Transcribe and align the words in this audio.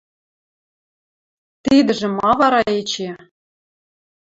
Тидӹжӹ 1.63 2.07
ма 2.17 2.31
вара 2.39 2.61
эче? 2.77 3.09